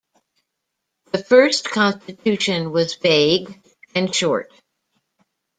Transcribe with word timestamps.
The 1.11 1.19
first 1.19 1.69
constitution 1.69 2.71
was 2.71 2.95
vague 2.95 3.61
and 3.93 4.11
short. 4.11 4.51